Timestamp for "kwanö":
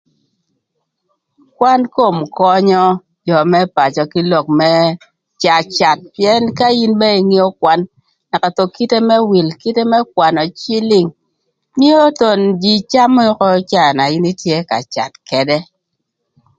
10.13-10.41